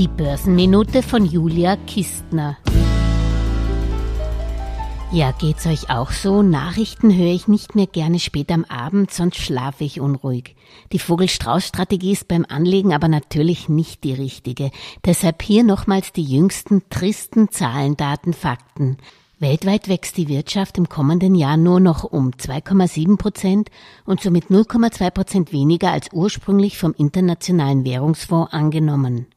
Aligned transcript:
Die 0.00 0.08
Börsenminute 0.08 1.02
von 1.02 1.26
Julia 1.26 1.76
Kistner. 1.76 2.56
Ja, 5.12 5.32
geht's 5.32 5.66
euch 5.66 5.90
auch 5.90 6.10
so? 6.10 6.40
Nachrichten 6.40 7.14
höre 7.14 7.34
ich 7.34 7.48
nicht 7.48 7.74
mehr 7.74 7.86
gerne 7.86 8.18
spät 8.18 8.50
am 8.50 8.64
Abend, 8.64 9.10
sonst 9.10 9.36
schlafe 9.36 9.84
ich 9.84 10.00
unruhig. 10.00 10.56
Die 10.92 10.98
Vogel-Strauß-Strategie 10.98 12.12
ist 12.12 12.28
beim 12.28 12.46
Anlegen 12.48 12.94
aber 12.94 13.08
natürlich 13.08 13.68
nicht 13.68 14.02
die 14.02 14.14
richtige. 14.14 14.70
Deshalb 15.04 15.42
hier 15.42 15.64
nochmals 15.64 16.14
die 16.14 16.24
jüngsten 16.24 16.80
tristen 16.88 17.50
Zahlen, 17.50 17.98
Daten, 17.98 18.32
Fakten. 18.32 18.96
Weltweit 19.40 19.88
wächst 19.88 20.18
die 20.18 20.28
Wirtschaft 20.28 20.76
im 20.76 20.90
kommenden 20.90 21.34
Jahr 21.34 21.56
nur 21.56 21.80
noch 21.80 22.04
um 22.04 22.32
2,7 22.32 23.16
Prozent 23.16 23.70
und 24.04 24.20
somit 24.20 24.48
0,2 24.48 25.10
Prozent 25.10 25.52
weniger 25.52 25.90
als 25.90 26.08
ursprünglich 26.12 26.76
vom 26.76 26.92
Internationalen 26.92 27.86
Währungsfonds 27.86 28.52
angenommen. 28.52 29.28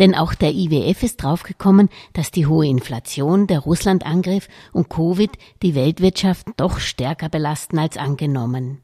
Denn 0.00 0.16
auch 0.16 0.34
der 0.34 0.52
IWF 0.52 1.04
ist 1.04 1.22
draufgekommen, 1.22 1.88
dass 2.14 2.32
die 2.32 2.46
hohe 2.48 2.66
Inflation, 2.66 3.46
der 3.46 3.60
Russlandangriff 3.60 4.48
und 4.72 4.90
Covid 4.90 5.30
die 5.62 5.76
Weltwirtschaft 5.76 6.48
doch 6.56 6.80
stärker 6.80 7.28
belasten 7.28 7.78
als 7.78 7.96
angenommen. 7.96 8.82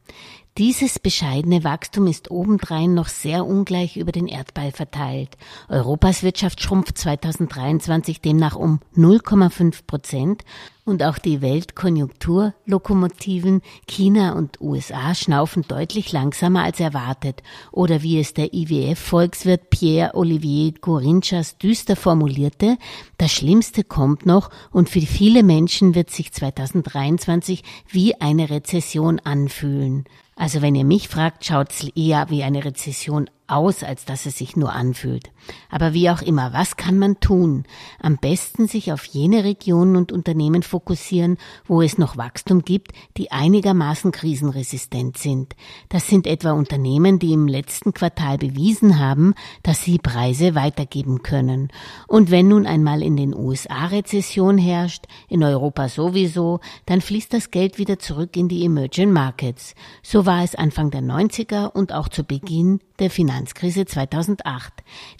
Dieses 0.57 0.99
bescheidene 0.99 1.63
Wachstum 1.63 2.07
ist 2.07 2.29
obendrein 2.29 2.93
noch 2.93 3.07
sehr 3.07 3.45
ungleich 3.45 3.95
über 3.95 4.11
den 4.11 4.27
Erdball 4.27 4.73
verteilt. 4.73 5.37
Europas 5.69 6.23
Wirtschaft 6.23 6.61
schrumpft 6.61 6.97
2023 6.97 8.19
demnach 8.19 8.57
um 8.57 8.81
0,5 8.97 9.85
Prozent 9.87 10.43
und 10.83 11.03
auch 11.03 11.19
die 11.19 11.41
Weltkonjunkturlokomotiven 11.41 13.61
China 13.87 14.33
und 14.33 14.59
USA 14.59 15.15
schnaufen 15.15 15.63
deutlich 15.65 16.11
langsamer 16.11 16.63
als 16.63 16.81
erwartet 16.81 17.43
oder 17.71 18.01
wie 18.01 18.19
es 18.19 18.33
der 18.33 18.53
IWF-Volkswirt 18.53 19.69
Pierre-Olivier 19.69 20.73
Gorinchas 20.81 21.59
düster 21.59 21.95
formulierte, 21.95 22.77
das 23.17 23.31
Schlimmste 23.31 23.85
kommt 23.85 24.25
noch 24.25 24.49
und 24.71 24.89
für 24.89 24.99
viele 24.99 25.43
Menschen 25.43 25.95
wird 25.95 26.09
sich 26.09 26.33
2023 26.33 27.63
wie 27.87 28.19
eine 28.19 28.49
Rezession 28.49 29.19
anfühlen. 29.19 30.03
Also 30.41 30.63
wenn 30.63 30.73
ihr 30.73 30.85
mich 30.85 31.07
fragt, 31.07 31.45
schaut's 31.45 31.87
eher 31.95 32.31
wie 32.31 32.41
eine 32.41 32.65
Rezession 32.65 33.29
aus, 33.51 33.83
als 33.83 34.05
dass 34.05 34.25
es 34.25 34.37
sich 34.37 34.55
nur 34.55 34.73
anfühlt. 34.73 35.31
Aber 35.69 35.93
wie 35.93 36.09
auch 36.09 36.21
immer, 36.21 36.53
was 36.53 36.77
kann 36.77 36.97
man 36.97 37.19
tun? 37.19 37.65
Am 37.99 38.17
besten 38.17 38.67
sich 38.67 38.91
auf 38.91 39.05
jene 39.05 39.43
Regionen 39.43 39.95
und 39.95 40.11
Unternehmen 40.11 40.63
fokussieren, 40.63 41.37
wo 41.65 41.81
es 41.81 41.97
noch 41.97 42.17
Wachstum 42.17 42.63
gibt, 42.63 42.91
die 43.17 43.31
einigermaßen 43.31 44.11
krisenresistent 44.11 45.17
sind. 45.17 45.55
Das 45.89 46.07
sind 46.07 46.27
etwa 46.27 46.51
Unternehmen, 46.51 47.19
die 47.19 47.33
im 47.33 47.47
letzten 47.47 47.93
Quartal 47.93 48.37
bewiesen 48.37 48.99
haben, 48.99 49.33
dass 49.63 49.83
sie 49.83 49.97
Preise 49.97 50.55
weitergeben 50.55 51.23
können. 51.23 51.69
Und 52.07 52.31
wenn 52.31 52.47
nun 52.47 52.65
einmal 52.65 53.01
in 53.01 53.17
den 53.17 53.35
USA 53.35 53.87
Rezession 53.87 54.57
herrscht, 54.57 55.05
in 55.27 55.43
Europa 55.43 55.89
sowieso, 55.89 56.59
dann 56.85 57.01
fließt 57.01 57.33
das 57.33 57.51
Geld 57.51 57.77
wieder 57.77 57.99
zurück 57.99 58.35
in 58.37 58.47
die 58.47 58.63
Emerging 58.65 59.11
Markets. 59.11 59.75
So 60.03 60.25
war 60.25 60.43
es 60.43 60.55
Anfang 60.55 60.91
der 60.91 61.01
90er 61.01 61.71
und 61.71 61.93
auch 61.93 62.09
zu 62.09 62.23
Beginn 62.23 62.79
der 63.01 63.09
Finanzkrise 63.09 63.85
2008. 63.85 64.71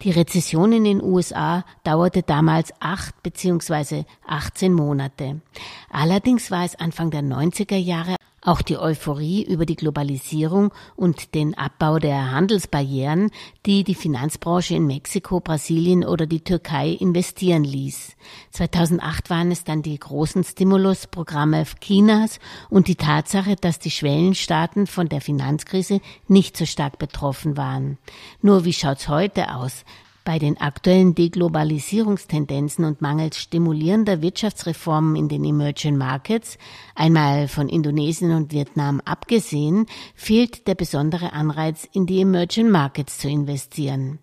Die 0.04 0.12
Rezession 0.12 0.72
in 0.72 0.86
den 0.86 1.04
USA 1.04 1.66
dauerte 1.84 2.24
damals 2.24 2.72
acht 2.80 3.22
bzw. 3.24 4.04
18 4.26 4.72
Monate. 4.72 5.42
Allerdings 5.90 6.52
war 6.52 6.64
es 6.64 6.76
Anfang 6.76 7.12
der 7.12 7.24
90er 7.24 7.76
Jahre 7.76 8.16
auch 8.42 8.62
die 8.62 8.78
Euphorie 8.78 9.44
über 9.44 9.66
die 9.66 9.76
Globalisierung 9.76 10.74
und 10.96 11.36
den 11.36 11.58
Abbau 11.58 12.00
der 12.00 12.32
Handelsbarrieren, 12.32 13.30
die 13.66 13.84
die 13.84 13.96
Finanzbranche 13.96 14.76
in 14.76 14.88
Mexiko, 14.88 15.40
Brasilien 15.40 16.04
oder 16.04 16.26
die 16.26 16.44
Türkei 16.44 16.90
investieren 16.90 17.64
ließ. 17.64 18.16
2008 18.52 19.30
waren 19.30 19.52
es 19.52 19.64
dann 19.64 19.84
die 19.84 19.98
großen 19.98 20.44
Stimulusprogramme 20.44 21.66
Chinas 21.80 22.40
und 22.70 22.88
die 22.88 22.96
Tatsache, 22.96 23.56
dass 23.56 23.80
die 23.80 23.92
Schwellenstaaten 23.92 24.88
von 24.88 25.08
der 25.08 25.22
Finanzkrise 25.22 26.02
nicht 26.28 26.58
so 26.58 26.66
stark 26.66 26.98
betroffen 26.98 27.58
waren. 27.58 27.98
Nur 28.42 28.66
wie 28.66 28.74
schaut's 28.74 29.08
heute 29.08 29.56
aus? 29.56 29.86
Bei 30.24 30.38
den 30.38 30.62
aktuellen 30.62 31.16
Deglobalisierungstendenzen 31.16 32.86
und 32.86 33.02
mangels 33.02 33.38
stimulierender 33.38 34.22
Wirtschaftsreformen 34.22 35.16
in 35.16 35.30
den 35.30 35.44
Emerging 35.44 35.98
Markets, 35.98 36.60
einmal 36.94 37.48
von 37.48 37.68
Indonesien 37.68 38.32
und 38.32 38.52
Vietnam 38.52 39.02
abgesehen, 39.04 39.88
fehlt 40.14 40.68
der 40.68 40.76
besondere 40.76 41.34
Anreiz, 41.34 41.88
in 41.92 42.06
die 42.06 42.22
Emerging 42.22 42.70
Markets 42.70 43.18
zu 43.18 43.30
investieren. 43.30 44.20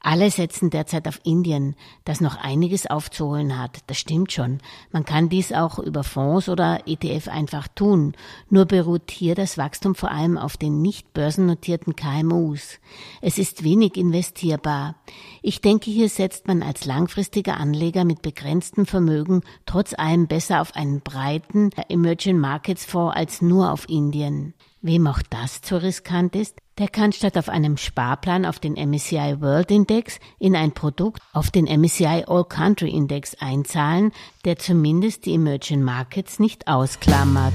Alle 0.00 0.30
setzen 0.30 0.70
derzeit 0.70 1.06
auf 1.06 1.20
Indien, 1.22 1.76
das 2.04 2.20
noch 2.20 2.36
einiges 2.36 2.86
aufzuholen 2.86 3.58
hat. 3.58 3.78
Das 3.86 3.98
stimmt 3.98 4.32
schon. 4.32 4.58
Man 4.90 5.04
kann 5.04 5.28
dies 5.28 5.52
auch 5.52 5.78
über 5.78 6.02
Fonds 6.02 6.48
oder 6.48 6.80
ETF 6.86 7.28
einfach 7.28 7.68
tun. 7.68 8.14
Nur 8.50 8.66
beruht 8.66 9.10
hier 9.10 9.34
das 9.34 9.58
Wachstum 9.58 9.94
vor 9.94 10.10
allem 10.10 10.36
auf 10.38 10.56
den 10.56 10.82
nicht 10.82 11.12
börsennotierten 11.14 11.94
KMUs. 11.94 12.80
Es 13.20 13.38
ist 13.38 13.62
wenig 13.62 13.96
investierbar. 13.96 14.96
Ich 15.40 15.60
denke, 15.60 15.90
hier 15.90 16.08
setzt 16.08 16.48
man 16.48 16.62
als 16.62 16.84
langfristiger 16.84 17.58
Anleger 17.58 18.04
mit 18.04 18.22
begrenztem 18.22 18.86
Vermögen 18.86 19.42
trotz 19.66 19.94
allem 19.94 20.26
besser 20.26 20.60
auf 20.60 20.74
einen 20.74 21.00
breiten 21.00 21.70
Emerging 21.88 22.38
Markets 22.38 22.84
Fonds 22.84 23.16
als 23.16 23.40
nur 23.40 23.70
auf 23.70 23.88
Indien. 23.88 24.54
Wem 24.84 25.06
auch 25.06 25.22
das 25.30 25.62
zu 25.62 25.80
riskant 25.80 26.34
ist, 26.34 26.58
der 26.76 26.88
kann 26.88 27.12
statt 27.12 27.38
auf 27.38 27.48
einem 27.48 27.76
Sparplan 27.76 28.44
auf 28.44 28.58
den 28.58 28.72
MSCI 28.72 29.36
World 29.38 29.70
Index 29.70 30.18
in 30.40 30.56
ein 30.56 30.72
Produkt 30.72 31.22
auf 31.32 31.52
den 31.52 31.66
MSCI 31.66 32.24
All 32.26 32.44
Country 32.44 32.90
Index 32.90 33.36
einzahlen, 33.38 34.10
der 34.44 34.58
zumindest 34.58 35.24
die 35.24 35.34
Emerging 35.34 35.82
Markets 35.82 36.40
nicht 36.40 36.66
ausklammert. 36.66 37.54